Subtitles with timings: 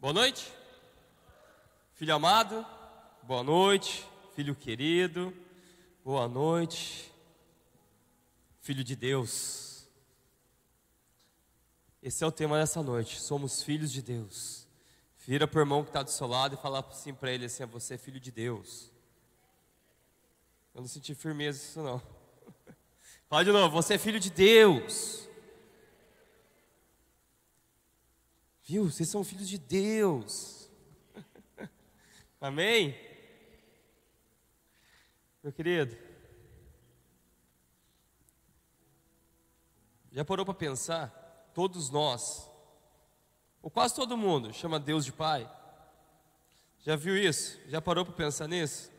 [0.00, 0.50] Boa noite.
[1.92, 2.64] Filho amado,
[3.22, 4.08] boa noite.
[4.34, 5.30] Filho querido,
[6.02, 7.12] boa noite.
[8.62, 9.86] Filho de Deus.
[12.02, 13.20] Esse é o tema dessa noite.
[13.20, 14.66] Somos filhos de Deus.
[15.18, 17.66] Vira para o irmão que está do seu lado e fala assim para ele assim:
[17.66, 18.90] Você é filho de Deus.
[20.74, 22.00] Eu não senti firmeza isso não.
[23.28, 25.28] Fala de novo, você é filho de Deus.
[28.70, 28.88] Viu?
[28.88, 30.70] Vocês são filhos de Deus.
[32.40, 32.96] Amém?
[35.42, 35.96] Meu querido,
[40.12, 41.08] já parou para pensar?
[41.52, 42.48] Todos nós,
[43.60, 45.50] ou quase todo mundo, chama Deus de Pai.
[46.78, 47.58] Já viu isso?
[47.66, 48.92] Já parou para pensar nisso?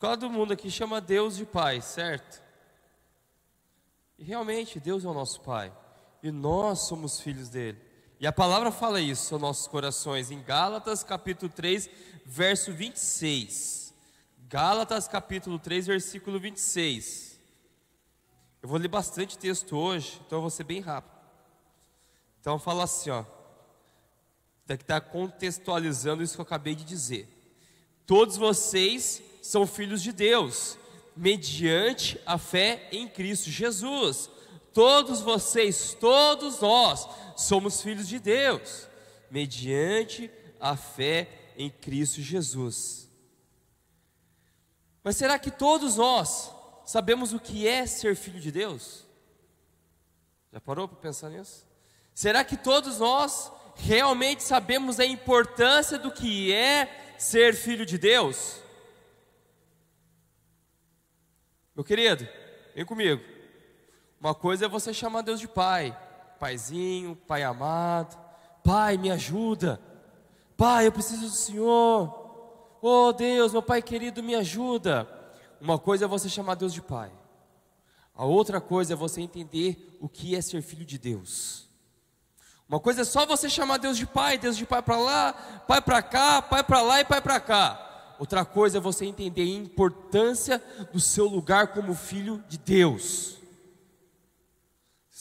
[0.00, 2.42] Todo mundo aqui chama Deus de Pai, certo?
[4.18, 5.72] E realmente Deus é o nosso Pai.
[6.20, 7.86] E nós somos filhos dele.
[8.20, 11.88] E a palavra fala isso aos nossos corações em Gálatas capítulo 3,
[12.26, 13.94] verso 26.
[14.48, 17.38] Gálatas capítulo 3, versículo 26.
[18.60, 21.16] Eu vou ler bastante texto hoje, então eu vou ser bem rápido.
[22.40, 23.24] Então fala assim, ó.
[24.66, 27.28] Daqui está contextualizando isso que eu acabei de dizer.
[28.04, 30.76] Todos vocês são filhos de Deus,
[31.16, 34.28] mediante a fé em Cristo Jesus.
[34.78, 38.86] Todos vocês, todos nós, somos filhos de Deus,
[39.28, 43.10] mediante a fé em Cristo Jesus.
[45.02, 46.52] Mas será que todos nós
[46.86, 49.04] sabemos o que é ser filho de Deus?
[50.52, 51.66] Já parou para pensar nisso?
[52.14, 58.60] Será que todos nós realmente sabemos a importância do que é ser filho de Deus?
[61.74, 62.28] Meu querido,
[62.76, 63.37] vem comigo.
[64.20, 65.96] Uma coisa é você chamar Deus de Pai,
[66.40, 68.18] Paizinho, Pai amado,
[68.64, 69.80] Pai, me ajuda.
[70.56, 72.78] Pai, eu preciso do Senhor.
[72.82, 75.08] Oh Deus, meu Pai querido, me ajuda.
[75.60, 77.10] Uma coisa é você chamar Deus de Pai.
[78.14, 81.68] A outra coisa é você entender o que é ser filho de Deus.
[82.68, 85.32] Uma coisa é só você chamar Deus de Pai, Deus de Pai para lá,
[85.66, 88.16] Pai para cá, Pai para lá e Pai para cá.
[88.18, 90.62] Outra coisa é você entender a importância
[90.92, 93.37] do seu lugar como filho de Deus.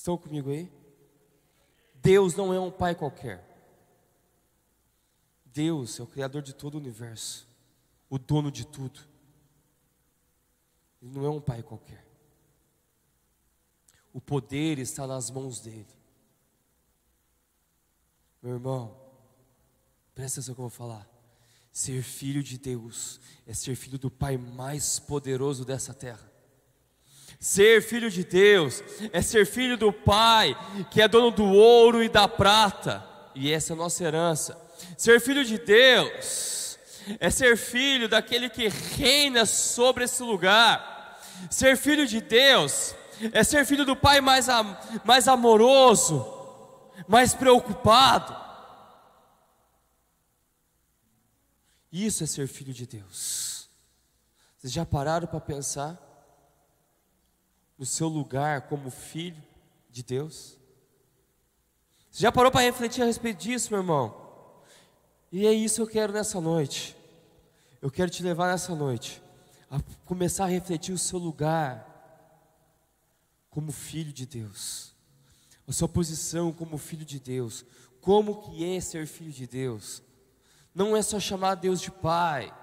[0.08, 0.72] Estão comigo aí?
[1.96, 3.46] Deus não é um pai qualquer.
[5.44, 7.46] Deus é o Criador de todo o universo,
[8.10, 9.02] o dono de tudo.
[11.02, 12.08] Ele não é um pai qualquer.
[14.14, 15.94] O poder está nas mãos dele.
[18.42, 18.98] Meu irmão,
[20.16, 21.06] presta atenção que eu vou falar.
[21.70, 26.37] Ser filho de Deus é ser filho do Pai mais poderoso dessa terra.
[27.40, 28.84] Ser filho de Deus
[29.14, 30.58] é ser filho do Pai,
[30.90, 34.60] que é dono do ouro e da prata, e essa é a nossa herança.
[34.98, 36.80] Ser filho de Deus
[37.20, 41.22] é ser filho daquele que reina sobre esse lugar.
[41.52, 42.96] Ser filho de Deus
[43.32, 44.48] é ser filho do Pai mais,
[45.06, 46.26] mais amoroso,
[47.08, 48.36] mais preocupado.
[51.92, 53.70] Isso é ser filho de Deus.
[54.58, 56.07] Vocês já pararam para pensar?
[57.78, 59.42] No seu lugar como filho
[59.90, 60.58] de Deus?
[62.12, 64.28] Você já parou para refletir a respeito disso, meu irmão?
[65.32, 66.96] E é isso que eu quero nessa noite.
[67.82, 69.22] Eu quero te levar nessa noite
[69.70, 71.86] a começar a refletir o seu lugar
[73.50, 74.94] como filho de Deus,
[75.68, 77.66] a sua posição como filho de Deus,
[78.02, 80.02] como que é ser filho de Deus.
[80.74, 82.54] Não é só chamar Deus de Pai,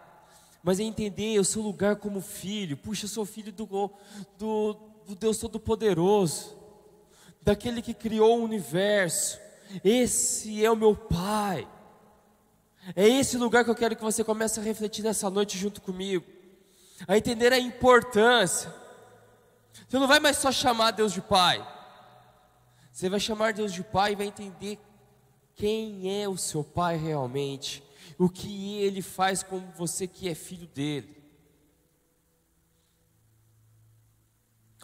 [0.62, 2.76] mas é entender o seu lugar como filho.
[2.76, 3.66] Puxa, eu sou filho do,
[4.38, 4.74] do,
[5.06, 6.56] do Deus Todo-Poderoso,
[7.42, 9.38] daquele que criou o universo.
[9.84, 11.68] Esse é o meu Pai.
[12.94, 16.24] É esse lugar que eu quero que você comece a refletir nessa noite junto comigo,
[17.08, 18.74] a entender a importância.
[19.88, 21.66] Você não vai mais só chamar Deus de Pai,
[22.92, 24.78] você vai chamar Deus de Pai e vai entender
[25.54, 27.82] quem é o seu Pai realmente,
[28.18, 31.23] o que Ele faz com você que é filho dele.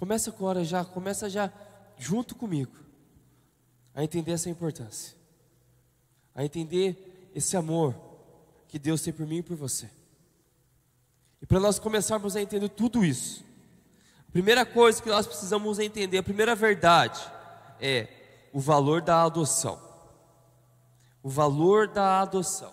[0.00, 1.52] Começa agora já, começa já
[1.98, 2.72] junto comigo
[3.94, 5.14] a entender essa importância,
[6.34, 7.94] a entender esse amor
[8.66, 9.90] que Deus tem por mim e por você.
[11.42, 13.44] E para nós começarmos a entender tudo isso,
[14.26, 17.20] a primeira coisa que nós precisamos entender, a primeira verdade
[17.78, 19.78] é o valor da adoção.
[21.22, 22.72] O valor da adoção.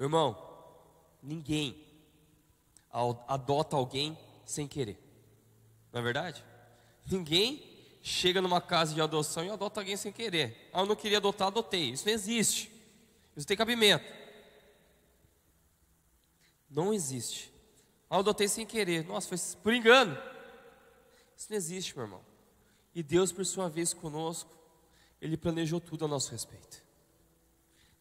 [0.00, 0.42] Irmão,
[1.22, 1.85] ninguém
[3.28, 4.98] adota alguém sem querer.
[5.92, 6.44] Não é verdade?
[7.10, 7.62] Ninguém
[8.02, 10.70] chega numa casa de adoção e adota alguém sem querer.
[10.72, 11.90] Ah, eu não queria adotar, adotei.
[11.90, 12.70] Isso não existe.
[13.36, 14.04] Isso tem cabimento.
[16.70, 17.52] Não existe.
[18.08, 19.04] Ah, eu adotei sem querer.
[19.04, 20.16] Nossa, foi por engano.
[21.36, 22.24] Isso não existe, meu irmão.
[22.94, 24.56] E Deus, por sua vez, conosco,
[25.20, 26.82] Ele planejou tudo a nosso respeito.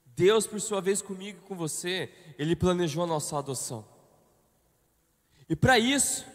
[0.06, 3.95] Deus, por sua vez, comigo e com você, Ele planejou a nossa adoção.
[5.50, 6.26] E para isso,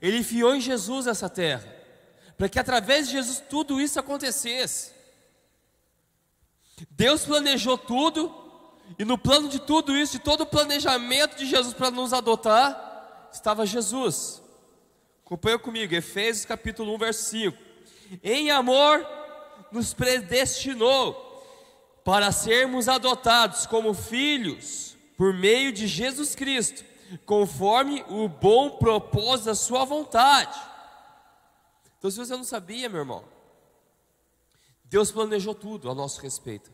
[0.00, 1.66] Ele enviou em Jesus essa terra,
[2.36, 4.92] para que através de Jesus tudo isso acontecesse.
[6.90, 8.34] Deus planejou tudo,
[8.98, 13.28] e no plano de tudo isso, de todo o planejamento de Jesus para nos adotar,
[13.32, 14.42] estava Jesus.
[15.24, 17.56] Acompanha comigo, Efésios capítulo 1, verso 5.
[18.22, 19.06] Em amor
[19.70, 21.28] nos predestinou
[22.04, 26.84] para sermos adotados como filhos por meio de Jesus Cristo,
[27.18, 30.58] conforme o bom propósito da Sua vontade.
[31.98, 33.24] Então, se você não sabia, meu irmão,
[34.84, 36.72] Deus planejou tudo a nosso respeito,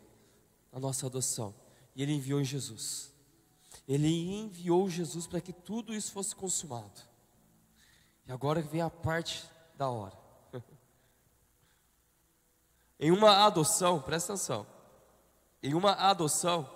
[0.73, 1.55] a nossa adoção,
[1.95, 3.13] e Ele enviou em Jesus.
[3.87, 7.01] Ele enviou Jesus para que tudo isso fosse consumado.
[8.27, 9.45] E agora vem a parte
[9.77, 10.17] da hora.
[12.99, 14.67] em uma adoção, presta atenção.
[15.63, 16.69] Em uma adoção,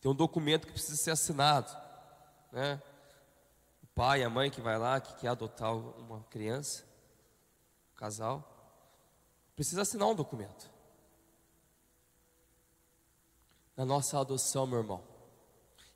[0.00, 1.76] tem um documento que precisa ser assinado,
[2.52, 2.80] né?
[3.82, 6.84] O pai, a mãe que vai lá, que quer adotar uma criança,
[7.92, 8.42] um casal,
[9.54, 10.70] precisa assinar um documento.
[13.76, 15.02] Na nossa adoção, meu irmão,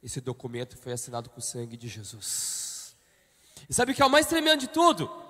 [0.02, 2.96] esse documento foi assinado com o sangue de Jesus.
[3.68, 5.22] E sabe o que é o mais tremendo de tudo?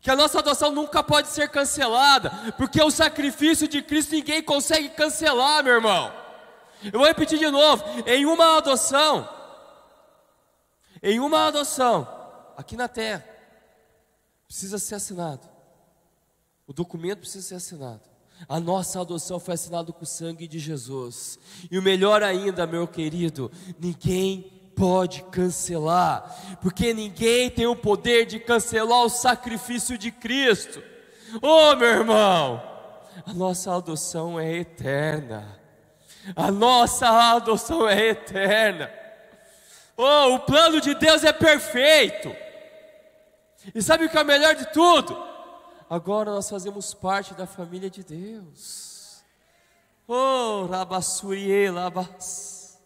[0.00, 4.90] que a nossa adoção nunca pode ser cancelada, porque o sacrifício de Cristo ninguém consegue
[4.90, 6.12] cancelar, meu irmão.
[6.84, 9.28] Eu vou repetir de novo: em uma adoção,
[11.02, 12.08] em uma adoção,
[12.56, 13.24] aqui na terra,
[14.46, 15.48] precisa ser assinado,
[16.66, 18.02] o documento precisa ser assinado.
[18.48, 21.38] A nossa adoção foi assinada com o sangue de Jesus,
[21.70, 28.38] e o melhor ainda, meu querido, ninguém pode cancelar, porque ninguém tem o poder de
[28.38, 30.82] cancelar o sacrifício de Cristo.
[31.40, 32.62] Oh, meu irmão,
[33.24, 35.58] a nossa adoção é eterna.
[36.34, 38.90] A nossa adoção é eterna.
[39.96, 42.34] Oh, o plano de Deus é perfeito.
[43.74, 45.16] E sabe o que é o melhor de tudo?
[45.88, 49.24] Agora nós fazemos parte da família de Deus.
[50.06, 52.78] Oh, Rabassurie, Labas.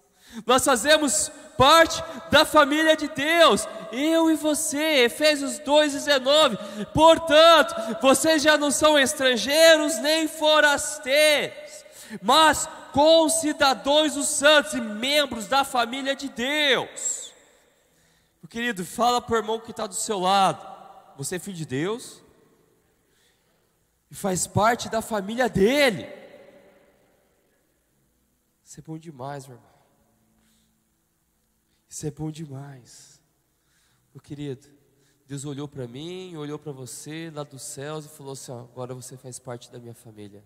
[0.47, 6.87] Nós fazemos parte da família de Deus, eu e você, Efésios 2,19.
[6.95, 11.55] Portanto, vocês já não são estrangeiros nem forasteiros,
[12.23, 17.33] mas concidadãos dos santos e membros da família de Deus.
[18.43, 20.67] Meu querido, fala para o irmão que está do seu lado:
[21.17, 22.23] você é filho de Deus
[24.11, 26.07] e faz parte da família dele.
[28.65, 29.71] Isso é bom demais, meu irmão.
[31.89, 33.21] Isso é bom demais.
[34.15, 34.69] Meu querido,
[35.27, 38.95] Deus olhou para mim, olhou para você lá dos céus e falou assim: ó, agora
[38.95, 40.45] você faz parte da minha família.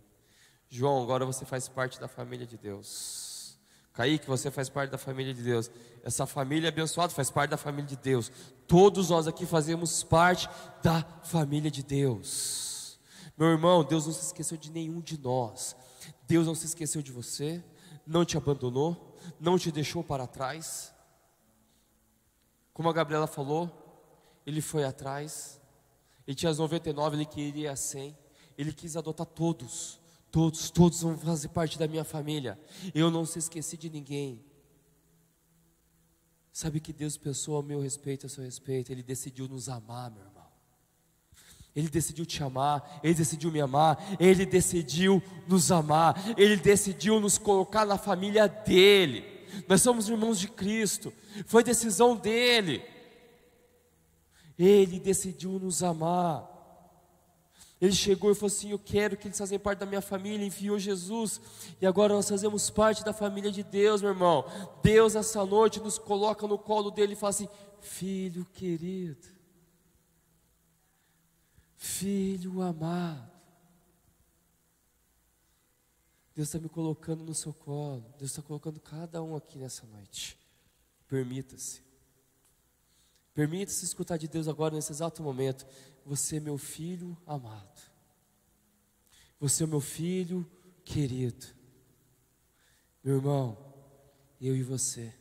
[0.77, 3.57] João, agora você faz parte da família de Deus.
[3.93, 5.71] Kaique, você faz parte da família de Deus.
[6.03, 8.33] Essa família abençoada faz parte da família de Deus.
[8.67, 10.49] Todos nós aqui fazemos parte
[10.83, 12.99] da família de Deus.
[13.39, 15.77] Meu irmão, Deus não se esqueceu de nenhum de nós.
[16.27, 17.63] Deus não se esqueceu de você,
[18.05, 20.93] não te abandonou, não te deixou para trás.
[22.73, 23.71] Como a Gabriela falou,
[24.45, 25.61] ele foi atrás,
[26.27, 28.19] ele tinha as 99, ele queria 100,
[28.59, 30.01] ele quis adotar todos,
[30.35, 32.59] todos, todos vão fazer parte da minha família.
[32.93, 34.45] Eu não se esqueci de ninguém.
[36.53, 40.25] Sabe que Deus pensou ao meu respeito, a seu respeito, Ele decidiu nos amar, meu
[40.25, 40.43] irmão.
[41.73, 47.39] Ele decidiu te amar, Ele decidiu me amar, Ele decidiu nos amar, Ele decidiu nos
[47.39, 49.25] colocar na família dEle.
[49.69, 51.13] Nós somos irmãos de Cristo,
[51.47, 52.83] foi decisão dele.
[54.59, 56.54] Ele decidiu nos amar.
[57.81, 60.47] Ele chegou e falou assim: Eu quero que eles façam parte da minha família.
[60.47, 61.41] Enviou Jesus.
[61.81, 64.45] E agora nós fazemos parte da família de Deus, meu irmão.
[64.83, 67.49] Deus, essa noite, nos coloca no colo dele e fala assim:
[67.81, 69.29] Filho querido,
[71.77, 73.35] filho amado.
[76.35, 78.05] Deus está me colocando no seu colo.
[78.19, 80.37] Deus está colocando cada um aqui nessa noite.
[81.07, 81.81] Permita-se.
[83.33, 85.65] Permita-se escutar de Deus agora, nesse exato momento.
[86.05, 87.81] Você é meu filho amado.
[89.41, 90.49] Você é meu filho
[90.85, 91.47] querido.
[93.03, 93.75] Meu irmão,
[94.41, 95.13] eu e você.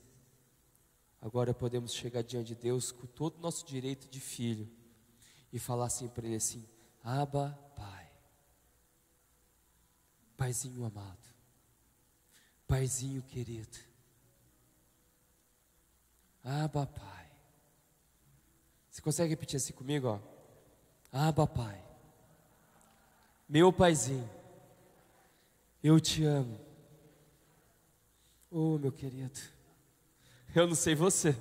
[1.21, 4.69] Agora podemos chegar diante de Deus com todo o nosso direito de filho
[5.53, 6.67] e falar assim para Ele assim:
[7.01, 8.11] Abba, Pai.
[10.35, 11.33] Paizinho amado.
[12.67, 13.77] Paizinho querido.
[16.43, 17.31] Abba, Pai.
[18.89, 20.32] Você consegue repetir assim comigo, ó?
[21.13, 21.79] Abba, Pai.
[23.47, 24.27] Meu paizinho.
[25.83, 26.59] Eu te amo.
[28.49, 29.39] Oh, meu querido.
[30.55, 31.35] Eu não sei você,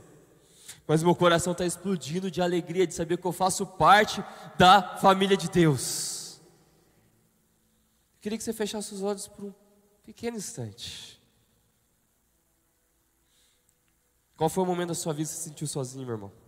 [0.86, 4.22] mas meu coração está explodindo de alegria de saber que eu faço parte
[4.58, 6.40] da família de Deus.
[8.20, 9.54] queria que você fechasse os olhos por um
[10.04, 11.20] pequeno instante.
[14.36, 16.41] Qual foi o momento da sua vida que você se sentiu sozinho, meu irmão?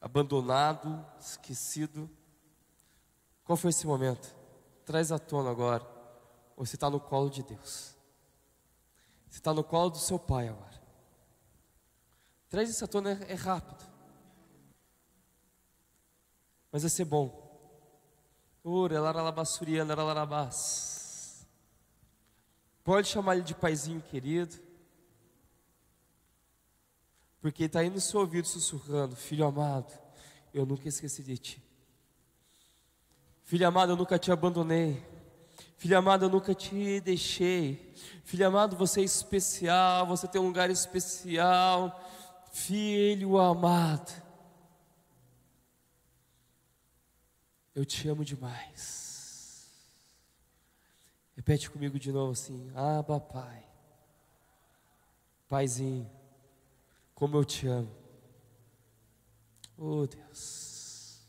[0.00, 2.08] Abandonado, esquecido.
[3.44, 4.34] Qual foi esse momento?
[4.84, 5.86] Traz à tona agora.
[6.56, 7.94] Você está no colo de Deus?
[9.28, 10.80] Você está no colo do seu pai agora.
[12.48, 13.84] Traz isso à tona, é, é rápido.
[16.72, 17.48] Mas vai ser bom.
[22.82, 24.69] Pode chamar ele de paizinho querido
[27.40, 29.98] porque está aí no seu ouvido sussurrando: Filho amado,
[30.52, 31.62] eu nunca esqueci de ti.
[33.44, 35.02] Filho amado, eu nunca te abandonei.
[35.76, 37.94] Filho amado, eu nunca te deixei.
[38.24, 41.98] Filho amado, você é especial, você tem um lugar especial.
[42.52, 44.12] Filho amado,
[47.74, 49.66] eu te amo demais.
[51.34, 53.64] Repete comigo de novo assim: Aba, Pai.
[55.48, 56.19] Paizinho
[57.20, 57.90] como eu te amo.
[59.76, 61.20] Oh Deus.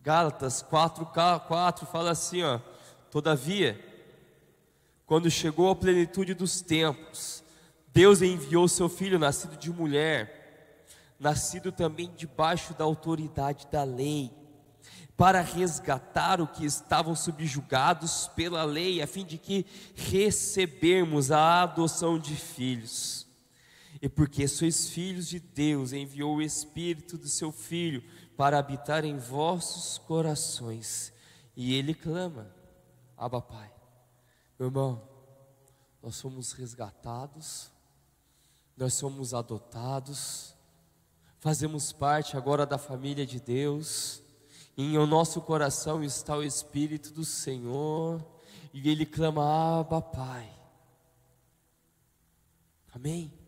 [0.00, 2.60] Gálatas 4, 4 fala assim, ó.
[3.10, 3.84] Todavia,
[5.04, 7.42] quando chegou a plenitude dos tempos,
[7.88, 10.86] Deus enviou seu filho, nascido de mulher,
[11.18, 14.30] nascido também debaixo da autoridade da lei,
[15.16, 22.20] para resgatar o que estavam subjugados pela lei, a fim de que recebermos a adoção
[22.20, 23.28] de filhos.
[24.02, 28.02] E porque sois filhos de Deus, enviou o Espírito do seu Filho
[28.36, 31.12] para habitar em vossos corações.
[31.54, 32.54] E ele clama:
[33.16, 33.70] Abba, Pai.
[34.58, 35.06] Meu irmão,
[36.02, 37.70] nós somos resgatados,
[38.76, 40.54] nós somos adotados,
[41.38, 44.22] fazemos parte agora da família de Deus.
[44.76, 48.24] Em nosso coração está o Espírito do Senhor,
[48.72, 50.50] e ele clama: Abba, Pai.
[52.94, 53.39] Amém?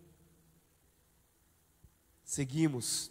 [2.32, 3.10] Seguimos.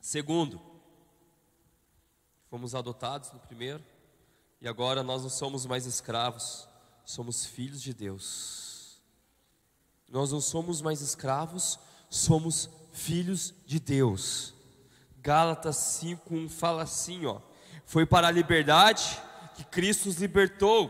[0.00, 0.60] Segundo,
[2.50, 3.80] fomos adotados no primeiro,
[4.60, 6.68] e agora nós não somos mais escravos,
[7.04, 9.00] somos filhos de Deus.
[10.08, 11.78] Nós não somos mais escravos,
[12.10, 14.52] somos filhos de Deus.
[15.22, 17.40] Gálatas 5:1 fala assim, ó:
[17.86, 19.22] Foi para a liberdade
[19.54, 20.88] que Cristo os libertou.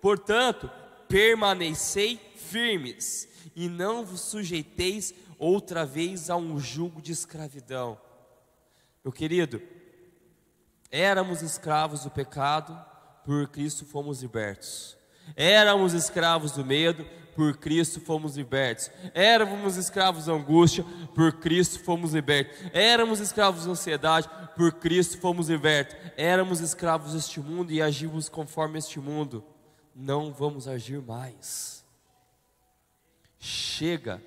[0.00, 0.70] Portanto,
[1.08, 7.98] permanecei firmes e não vos sujeiteis outra vez a um jugo de escravidão.
[9.04, 9.62] Meu querido,
[10.90, 12.78] éramos escravos do pecado,
[13.24, 14.96] por Cristo fomos libertos.
[15.36, 17.04] Éramos escravos do medo,
[17.36, 18.90] por Cristo fomos libertos.
[19.14, 20.84] Éramos escravos da angústia,
[21.14, 22.56] por Cristo fomos libertos.
[22.72, 25.96] Éramos escravos da ansiedade, por Cristo fomos libertos.
[26.16, 29.44] Éramos escravos deste mundo e agimos conforme este mundo
[29.98, 31.84] não vamos agir mais.
[33.40, 34.22] Chega.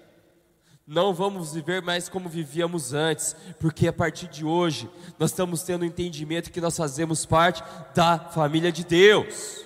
[0.85, 5.83] Não vamos viver mais como vivíamos antes, porque a partir de hoje nós estamos tendo
[5.83, 7.63] o um entendimento que nós fazemos parte
[7.95, 9.65] da família de Deus.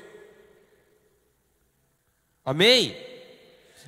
[2.46, 2.96] Amém?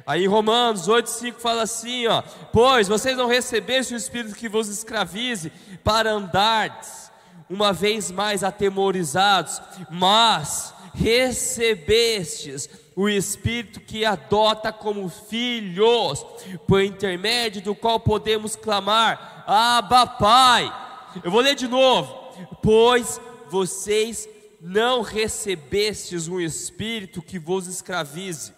[0.03, 5.51] Aí Romanos 8,5 fala assim: ó, pois vocês não recebeste o Espírito que vos escravize
[5.83, 7.11] para andardes
[7.49, 16.25] uma vez mais atemorizados, mas recebestes o Espírito que adota como filhos,
[16.67, 20.85] por intermédio do qual podemos clamar: Abba, Pai.
[21.23, 22.27] Eu vou ler de novo.
[22.61, 24.27] Pois vocês
[24.59, 28.53] não recebestes um espírito que vos escravize,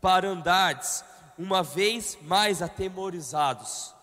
[0.00, 1.04] para andardes
[1.38, 3.94] uma vez mais atemorizados,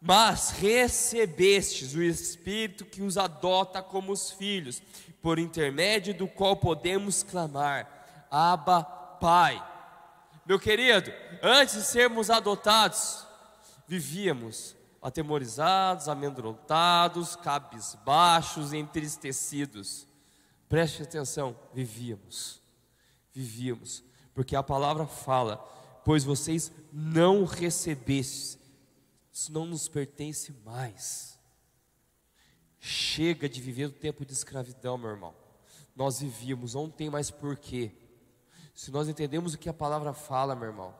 [0.00, 4.82] mas recebestes o espírito que os adota como os filhos
[5.26, 9.60] por intermédio do qual podemos clamar: Abba, Pai.
[10.46, 13.26] Meu querido, antes de sermos adotados,
[13.88, 20.06] vivíamos atemorizados, amedrontados, cabisbaixos, entristecidos.
[20.68, 22.60] Preste atenção, vivíamos,
[23.34, 25.56] vivíamos, porque a palavra fala:
[26.04, 28.56] pois vocês não recebestes
[29.32, 31.35] Isso não nos pertence mais.
[32.78, 35.34] Chega de viver o tempo de escravidão, meu irmão.
[35.94, 37.92] Nós vivíamos, não tem mais porquê.
[38.74, 40.94] Se nós entendemos o que a palavra fala, meu irmão,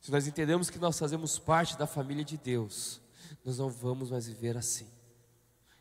[0.00, 3.00] se nós entendemos que nós fazemos parte da família de Deus,
[3.44, 4.88] nós não vamos mais viver assim.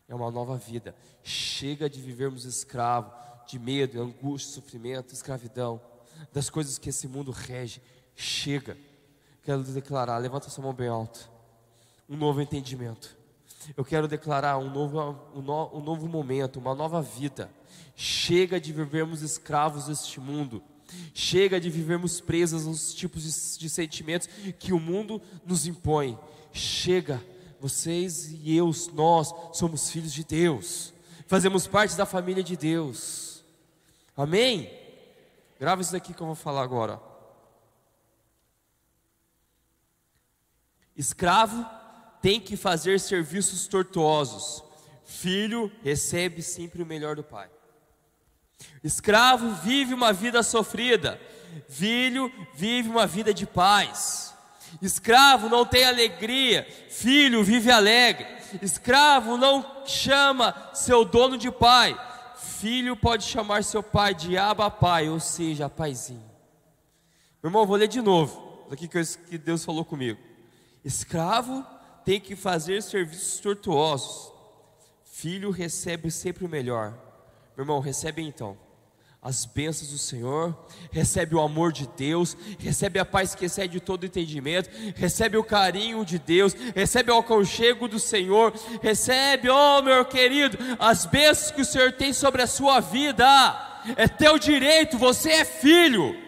[0.07, 0.95] É uma nova vida.
[1.23, 3.11] Chega de vivermos escravo,
[3.47, 5.81] de medo, angústia, sofrimento, escravidão,
[6.33, 7.81] das coisas que esse mundo rege.
[8.15, 8.77] Chega.
[9.43, 11.29] Quero declarar, levanta sua mão bem alto.
[12.09, 13.16] Um novo entendimento.
[13.75, 14.99] Eu quero declarar um novo,
[15.35, 17.49] um, no, um novo momento, uma nova vida.
[17.95, 20.63] Chega de vivermos escravos deste mundo.
[21.13, 26.17] Chega de vivermos presos aos tipos de, de sentimentos que o mundo nos impõe.
[26.53, 27.21] Chega,
[27.59, 30.93] vocês e eu, nós somos filhos de Deus,
[31.27, 33.43] fazemos parte da família de Deus.
[34.15, 34.71] Amém?
[35.59, 37.01] Grava isso daqui que eu vou falar agora.
[40.95, 41.65] Escravo
[42.21, 44.63] tem que fazer serviços tortuosos.
[45.05, 47.49] Filho recebe sempre o melhor do pai.
[48.83, 51.19] Escravo vive uma vida sofrida,
[51.69, 54.33] filho vive uma vida de paz.
[54.81, 58.27] Escravo não tem alegria, filho vive alegre.
[58.61, 61.97] Escravo não chama seu dono de pai,
[62.35, 66.25] filho pode chamar seu pai de Abba Pai, ou seja, paizinho.
[67.41, 70.19] Meu irmão, vou ler de novo, daqui que Deus falou comigo.
[70.83, 71.65] Escravo
[72.07, 74.31] tem que fazer serviços tortuosos,
[75.03, 76.93] filho recebe sempre o melhor.
[77.53, 78.57] Meu irmão, recebe então
[79.21, 80.57] as bênçãos do Senhor,
[80.89, 86.05] recebe o amor de Deus, recebe a paz que excede todo entendimento, recebe o carinho
[86.05, 91.65] de Deus, recebe o aconchego do Senhor, recebe, oh meu querido, as bênçãos que o
[91.65, 93.25] Senhor tem sobre a sua vida,
[93.97, 96.26] é teu direito, você é filho.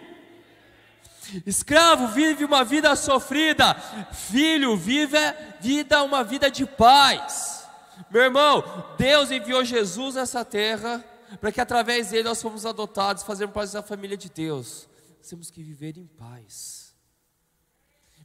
[1.45, 3.75] Escravo vive uma vida sofrida,
[4.11, 5.17] filho vive
[5.59, 7.67] vida uma vida de paz.
[8.09, 8.63] Meu irmão,
[8.97, 11.03] Deus enviou Jesus nessa terra
[11.39, 14.87] para que através dele nós fomos adotados, fazermos parte da família de Deus.
[15.17, 16.95] Nós temos que viver em paz.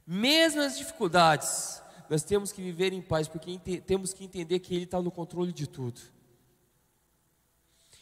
[0.07, 4.85] Mesmo as dificuldades, nós temos que viver em paz, porque temos que entender que Ele
[4.85, 5.99] está no controle de tudo.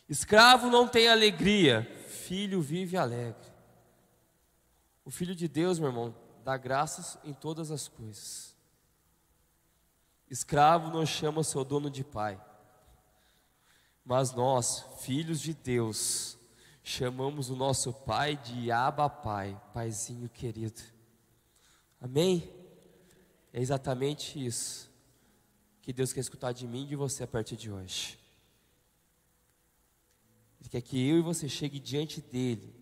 [0.07, 3.52] Escravo não tem alegria, filho vive alegre.
[5.05, 8.55] O Filho de Deus, meu irmão, dá graças em todas as coisas.
[10.29, 12.41] Escravo não chama seu dono de pai.
[14.03, 16.37] Mas nós, filhos de Deus,
[16.83, 20.81] chamamos o nosso Pai de Abba Pai, Paizinho querido.
[22.01, 22.51] Amém?
[23.53, 24.91] É exatamente isso
[25.81, 28.19] que Deus quer escutar de mim e de você a partir de hoje.
[30.59, 32.73] Ele quer que eu e você chegue diante dele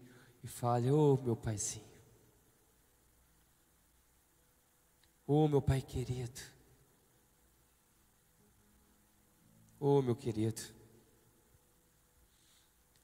[0.44, 1.86] e fale: Ô oh, meu paizinho,
[5.21, 6.41] ô oh, meu pai querido,
[9.80, 10.62] oh, meu querido.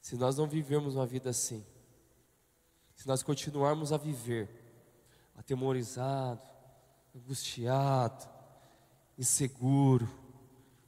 [0.02, 1.66] Se nós não vivermos uma vida assim,
[2.96, 4.50] se nós continuarmos a viver
[5.36, 6.42] atemorizado,
[7.16, 8.28] angustiado,
[9.18, 10.08] inseguro,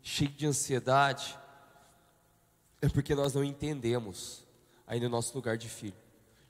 [0.01, 1.37] cheio de ansiedade,
[2.81, 4.45] é porque nós não entendemos
[4.85, 5.97] ainda o nosso lugar de filho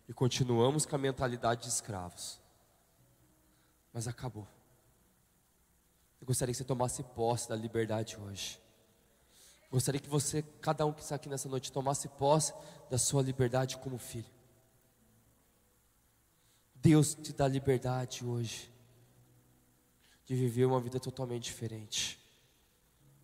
[0.08, 2.40] e continuamos com a mentalidade de escravos.
[3.94, 4.48] Mas acabou.
[6.30, 8.62] Gostaria que você tomasse posse da liberdade hoje.
[9.72, 12.54] Gostaria que você, cada um que está aqui nessa noite, tomasse posse
[12.88, 14.30] da sua liberdade como filho.
[16.76, 18.72] Deus te dá liberdade hoje
[20.28, 22.20] de viver uma vida totalmente diferente.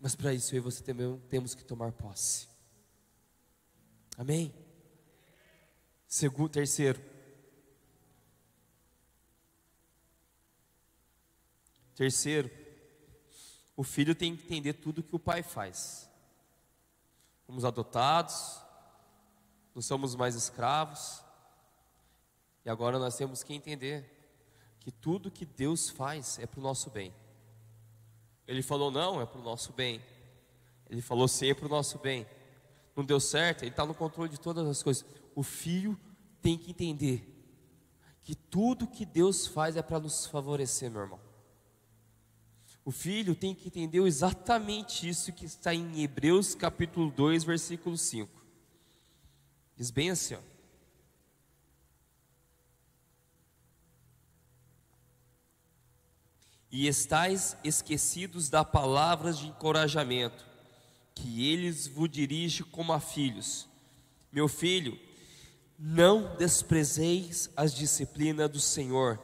[0.01, 2.47] Mas para isso eu e você também temos que tomar posse.
[4.17, 4.51] Amém?
[6.07, 6.99] Segundo, terceiro.
[11.93, 12.64] Terceiro,
[13.75, 16.05] o filho tem que entender tudo que o pai faz
[17.45, 18.59] fomos adotados,
[19.73, 21.23] não somos mais escravos,
[22.63, 24.11] e agora nós temos que entender
[24.79, 27.13] que tudo que Deus faz é para o nosso bem.
[28.47, 30.01] Ele falou não, é para o nosso bem.
[30.89, 32.25] Ele falou sim, é para o nosso bem.
[32.95, 35.05] Não deu certo, Ele está no controle de todas as coisas.
[35.35, 35.99] O filho
[36.41, 37.31] tem que entender
[38.23, 41.19] que tudo que Deus faz é para nos favorecer, meu irmão.
[42.85, 48.29] O filho tem que entender exatamente isso que está em Hebreus capítulo 2, versículo 5.
[49.75, 50.39] Diz bem assim, ó.
[56.71, 60.45] E estáis esquecidos da palavras de encorajamento,
[61.15, 63.67] que eles vos dirige como a filhos.
[64.31, 64.99] Meu filho,
[65.79, 69.19] não desprezeis as disciplinas do Senhor,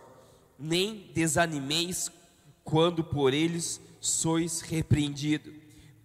[0.58, 2.10] nem desanimeis
[2.64, 5.54] quando por eles sois repreendido,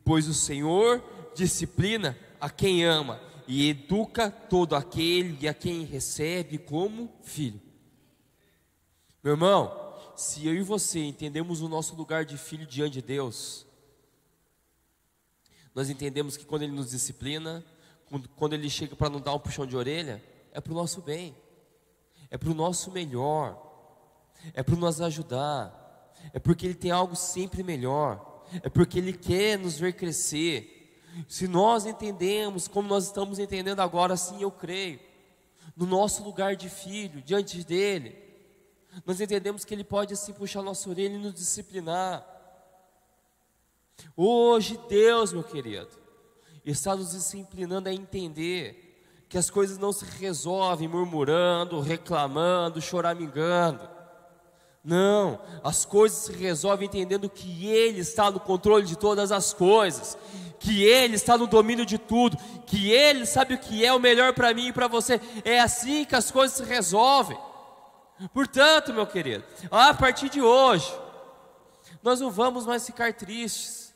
[0.04, 1.02] pois o Senhor
[1.34, 7.60] disciplina a quem ama e educa todo aquele a quem recebe como filho.
[9.22, 13.66] Meu irmão, se eu e você entendemos o nosso lugar de filho diante de Deus,
[15.74, 17.64] nós entendemos que quando Ele nos disciplina,
[18.36, 21.36] quando Ele chega para nos dar um puxão de orelha, é para o nosso bem,
[22.30, 23.62] é para o nosso melhor,
[24.54, 25.85] é para nos ajudar,
[26.32, 31.02] é porque Ele tem algo sempre melhor, é porque Ele quer nos ver crescer.
[31.28, 35.00] Se nós entendemos como nós estamos entendendo agora, sim, eu creio,
[35.76, 38.16] no nosso lugar de filho, diante dEle,
[39.04, 42.24] nós entendemos que Ele pode assim puxar nossa orelha e nos disciplinar.
[44.16, 45.90] Hoje, Deus, meu querido,
[46.64, 48.86] está nos disciplinando a entender
[49.28, 53.95] que as coisas não se resolvem murmurando, reclamando, choramingando.
[54.86, 60.16] Não, as coisas se resolvem entendendo que Ele está no controle de todas as coisas,
[60.60, 64.32] que Ele está no domínio de tudo, que Ele sabe o que é o melhor
[64.32, 65.20] para mim e para você.
[65.44, 67.36] É assim que as coisas se resolvem.
[68.32, 70.96] Portanto, meu querido, a partir de hoje,
[72.00, 73.92] nós não vamos mais ficar tristes,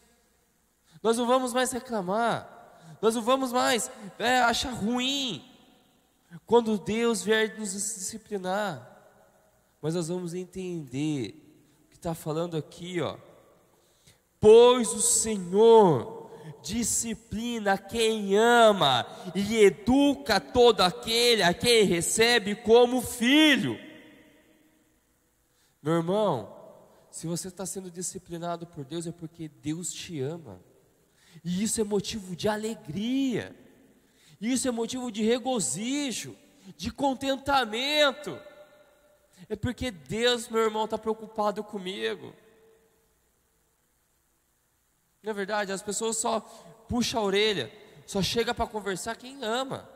[1.00, 2.48] nós não vamos mais reclamar,
[3.00, 5.48] nós não vamos mais é, achar ruim
[6.44, 8.89] quando Deus vier nos disciplinar
[9.80, 11.34] mas nós vamos entender
[11.86, 13.16] o que está falando aqui, ó.
[14.38, 16.30] Pois o Senhor
[16.62, 23.78] disciplina quem ama e educa todo aquele a quem recebe como filho.
[25.82, 26.54] Meu irmão,
[27.10, 30.60] se você está sendo disciplinado por Deus é porque Deus te ama,
[31.42, 33.56] e isso é motivo de alegria,
[34.40, 36.36] isso é motivo de regozijo,
[36.76, 38.38] de contentamento
[39.48, 42.34] é porque Deus, meu irmão, está preocupado comigo.
[45.22, 45.72] Não é verdade?
[45.72, 46.40] As pessoas só
[46.88, 47.72] puxam a orelha,
[48.06, 49.88] só chega para conversar quem ama,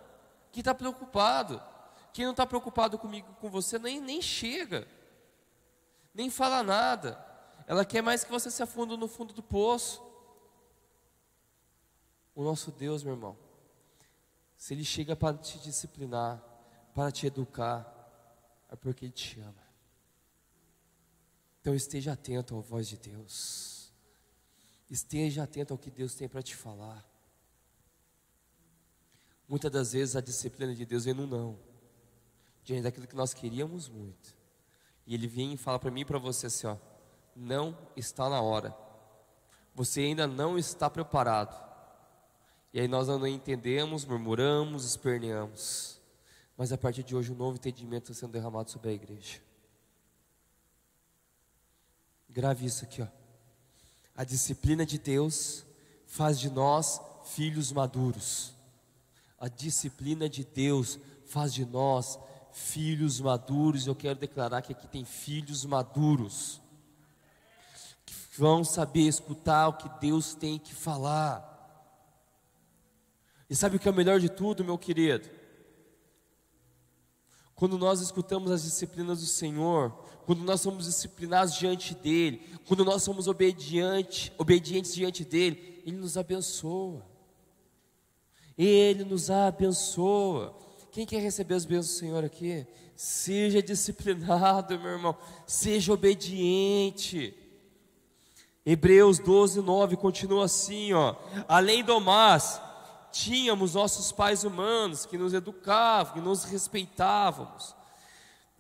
[0.53, 1.61] quem está preocupado.
[2.15, 4.87] Quem não está preocupado comigo, com você, nem, nem chega,
[6.15, 7.19] nem fala nada.
[7.67, 10.01] Ela quer mais que você se afunda no fundo do poço.
[12.33, 13.37] O nosso Deus, meu irmão,
[14.57, 16.41] se Ele chega para te disciplinar,
[16.95, 17.93] para te educar,
[18.75, 19.65] é porque Ele te ama.
[21.61, 23.93] Então esteja atento à voz de Deus.
[24.91, 27.09] Esteja atento ao que Deus tem para te falar.
[29.49, 31.59] Muitas das vezes a disciplina de Deus vem no não,
[32.63, 34.35] diante daquilo que nós queríamos muito.
[35.07, 36.77] E Ele vem e fala para mim e para você assim: ó,
[37.35, 38.77] não está na hora,
[39.75, 41.63] você ainda não está preparado.
[42.73, 46.01] E aí nós não entendemos, murmuramos, esperneamos.
[46.57, 49.41] Mas a partir de hoje, um novo entendimento está sendo derramado sobre a igreja.
[52.29, 53.09] Grave isso aqui, ó.
[54.17, 55.65] A disciplina de Deus
[56.07, 58.55] faz de nós filhos maduros.
[59.39, 62.19] A disciplina de Deus faz de nós
[62.53, 63.87] filhos maduros.
[63.87, 66.61] Eu quero declarar que aqui tem filhos maduros
[68.07, 71.51] que vão saber escutar o que Deus tem que falar.
[73.51, 75.29] E sabe o que é o melhor de tudo, meu querido?
[77.55, 79.91] Quando nós escutamos as disciplinas do Senhor,
[80.27, 86.17] quando nós somos disciplinados diante dEle, quando nós somos obediente, obedientes diante dEle, Ele nos
[86.17, 87.05] abençoa.
[88.57, 90.57] Ele nos abençoa.
[90.91, 92.67] Quem quer receber as bênçãos do Senhor aqui?
[92.97, 97.35] Seja disciplinado, meu irmão, seja obediente.
[98.65, 101.17] Hebreus 12, 9 continua assim: ó,
[101.49, 102.61] além do mais,
[103.15, 107.75] tínhamos nossos pais humanos que nos educavam, que nos respeitávamos.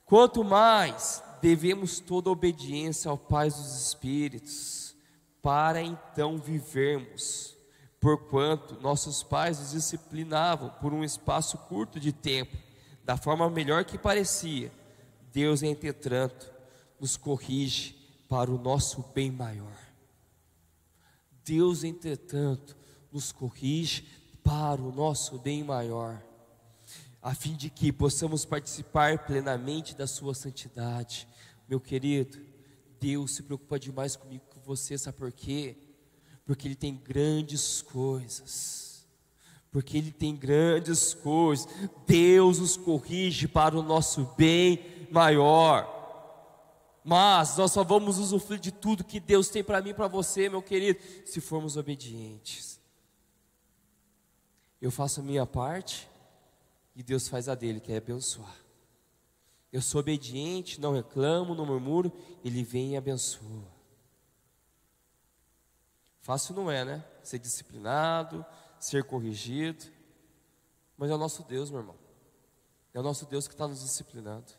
[0.04, 4.94] Quanto mais devemos toda obediência ao Pai dos Espíritos,
[5.42, 7.56] para então vivermos,
[8.00, 12.56] porquanto nossos pais nos disciplinavam por um espaço curto de tempo,
[13.02, 14.72] da forma melhor que parecia.
[15.32, 16.48] Deus, entretanto,
[17.00, 17.94] nos corrige
[18.28, 19.76] para o nosso bem maior.
[21.44, 22.76] Deus, entretanto,
[23.12, 26.22] nos corrige para o nosso bem maior,
[27.22, 31.26] a fim de que possamos participar plenamente da Sua santidade.
[31.66, 32.38] Meu querido,
[33.00, 35.76] Deus se preocupa demais comigo, com você, sabe por quê?
[36.44, 39.06] Porque Ele tem grandes coisas.
[39.70, 41.66] Porque Ele tem grandes coisas.
[42.06, 45.90] Deus os corrige para o nosso bem maior.
[47.02, 50.50] Mas nós só vamos usufruir de tudo que Deus tem para mim e para você,
[50.50, 52.73] meu querido, se formos obedientes.
[54.84, 56.06] Eu faço a minha parte
[56.94, 58.54] e Deus faz a dele, que é abençoar.
[59.72, 62.12] Eu sou obediente, não reclamo, não murmuro,
[62.44, 63.66] Ele vem e abençoa.
[66.20, 67.02] Fácil não é, né?
[67.22, 68.44] Ser disciplinado,
[68.78, 69.86] ser corrigido.
[70.98, 71.96] Mas é o nosso Deus, meu irmão.
[72.92, 74.52] É o nosso Deus que está nos disciplinando.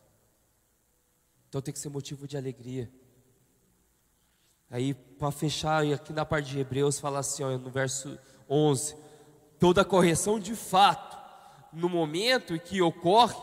[1.47, 2.91] Então tem que ser motivo de alegria.
[4.71, 8.17] Aí, para fechar, aqui na parte de Hebreus, fala assim, ó, no verso
[8.49, 9.04] 11:
[9.59, 11.17] toda correção de fato,
[11.71, 13.35] no momento em que ocorre,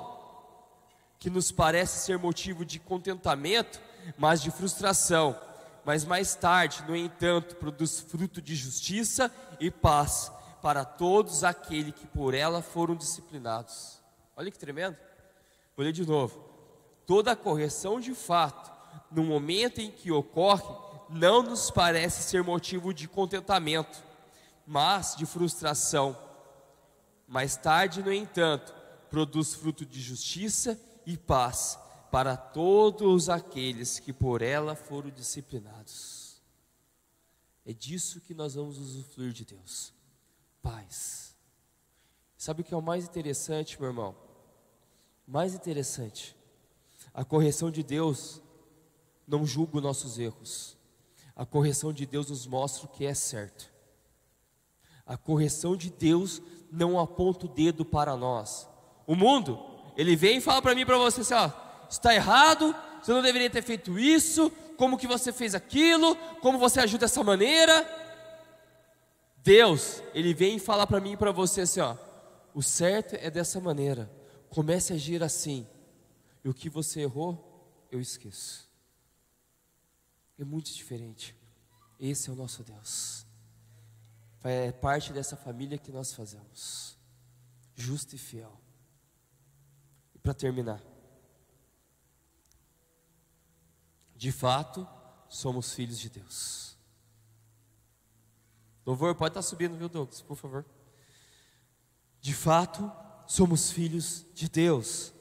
[1.18, 3.80] que nos parece ser motivo de contentamento,
[4.18, 5.38] mas de frustração,
[5.84, 12.06] mas mais tarde, no entanto, produz fruto de justiça e paz para todos aqueles que
[12.06, 14.00] por ela foram disciplinados.
[14.36, 14.96] Olha que tremendo.
[15.76, 16.42] Vou ler de novo.
[17.06, 18.70] Toda correção de fato,
[19.10, 20.64] no momento em que ocorre,
[21.10, 24.02] não nos parece ser motivo de contentamento,
[24.66, 26.16] mas de frustração.
[27.26, 28.74] Mais tarde, no entanto,
[29.10, 31.78] produz fruto de justiça e paz
[32.10, 36.42] para todos aqueles que por ela foram disciplinados.
[37.64, 39.92] É disso que nós vamos usufruir de Deus.
[40.60, 41.34] Paz.
[42.36, 44.14] Sabe o que é o mais interessante, meu irmão?
[45.26, 46.36] Mais interessante.
[47.14, 48.42] A correção de Deus
[49.26, 50.76] não julga os nossos erros.
[51.34, 53.71] A correção de Deus nos mostra o que é certo.
[55.12, 58.66] A correção de Deus não aponta o dedo para nós.
[59.06, 59.60] O mundo,
[59.94, 61.50] ele vem e fala para mim para você assim, ó,
[61.86, 66.80] está errado, você não deveria ter feito isso, como que você fez aquilo, como você
[66.80, 67.86] ajuda dessa maneira.
[69.44, 71.94] Deus, ele vem e fala para mim e para você assim, ó,
[72.54, 74.10] o certo é dessa maneira.
[74.48, 75.66] Comece a agir assim.
[76.42, 78.66] E o que você errou, eu esqueço.
[80.38, 81.36] É muito diferente.
[82.00, 83.26] Esse é o nosso Deus.
[84.44, 86.96] É parte dessa família que nós fazemos.
[87.74, 88.60] Justo e fiel.
[90.14, 90.82] E para terminar.
[94.16, 94.86] De fato,
[95.28, 96.76] somos filhos de Deus.
[98.84, 100.64] Louvor, pode estar subindo, viu, Douglas, por favor.
[102.20, 102.90] De fato,
[103.26, 105.12] somos filhos de Deus.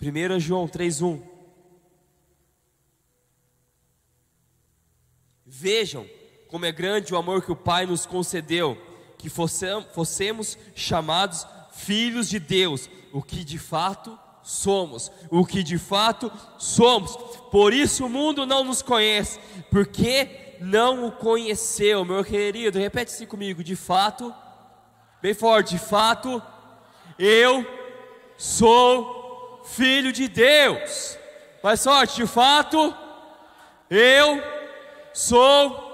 [0.00, 1.34] 1 João 3,1
[5.46, 6.04] Vejam
[6.54, 8.80] como é grande o amor que o Pai nos concedeu,
[9.18, 16.30] que fossemos chamados filhos de Deus, o que de fato somos, o que de fato
[16.56, 17.16] somos.
[17.50, 22.78] Por isso o mundo não nos conhece, porque não o conheceu, meu querido.
[22.78, 24.32] Repete se comigo, de fato,
[25.20, 26.40] bem forte, de fato,
[27.18, 27.66] eu
[28.38, 31.18] sou filho de Deus.
[31.64, 32.94] Mais forte, de fato,
[33.90, 34.40] eu
[35.12, 35.93] sou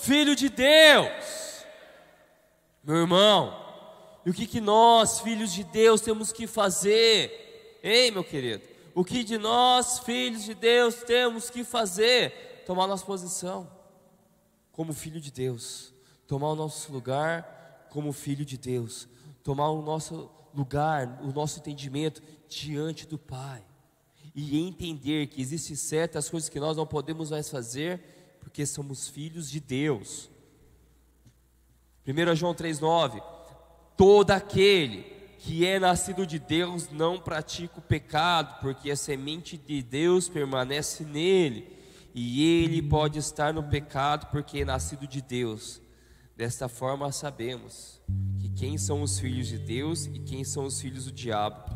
[0.00, 1.64] filho de Deus.
[2.82, 3.54] Meu irmão,
[4.24, 7.78] e o que, que nós, filhos de Deus, temos que fazer?
[7.82, 8.62] Ei, meu querido,
[8.94, 12.62] o que de nós, filhos de Deus, temos que fazer?
[12.66, 13.70] Tomar nossa posição
[14.72, 15.92] como filho de Deus,
[16.26, 19.08] tomar o nosso lugar como filho de Deus,
[19.42, 23.62] tomar o nosso lugar, o nosso entendimento diante do Pai
[24.34, 28.19] e entender que existem certas coisas que nós não podemos mais fazer
[28.50, 30.28] porque somos filhos de Deus.
[32.04, 33.22] 1 João 3,9:
[33.96, 35.04] Todo aquele
[35.38, 41.04] que é nascido de Deus não pratica o pecado, porque a semente de Deus permanece
[41.04, 41.78] nele,
[42.12, 45.80] e ele pode estar no pecado porque é nascido de Deus.
[46.36, 48.00] Desta forma sabemos
[48.40, 51.70] que quem são os filhos de Deus e quem são os filhos do diabo.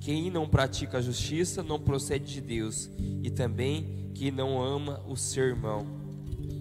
[0.00, 2.88] Quem não pratica a justiça não procede de Deus,
[3.22, 6.05] e também quem não ama o seu irmão.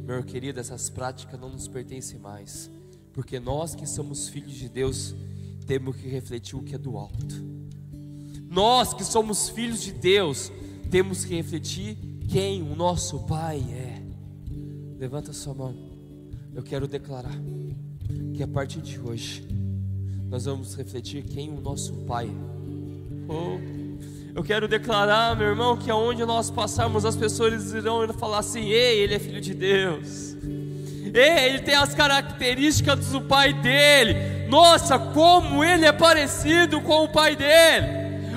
[0.05, 2.69] Meu querido, essas práticas não nos pertencem mais,
[3.11, 5.15] porque nós que somos filhos de Deus
[5.65, 7.43] temos que refletir o que é do alto.
[8.47, 10.51] Nós que somos filhos de Deus
[10.91, 11.97] temos que refletir
[12.29, 14.03] quem o nosso Pai é.
[14.99, 15.75] Levanta sua mão.
[16.53, 17.35] Eu quero declarar
[18.35, 19.45] que a partir de hoje
[20.29, 23.31] nós vamos refletir quem o nosso Pai é.
[23.31, 23.74] Oh.
[24.35, 28.99] Eu quero declarar, meu irmão, que aonde nós passarmos, as pessoas irão falar assim: ei,
[28.99, 30.35] ele é filho de Deus.
[31.13, 34.45] Ei, ele tem as características do pai dele.
[34.49, 37.87] Nossa, como ele é parecido com o pai dele.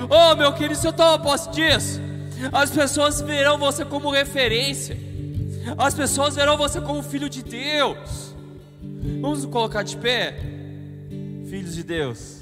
[0.09, 1.99] Oh, meu querido, se eu toma posse disso,
[2.53, 4.97] as pessoas verão você como referência.
[5.77, 8.33] As pessoas verão você como filho de Deus.
[9.19, 10.39] Vamos colocar de pé,
[11.49, 12.38] filhos de Deus.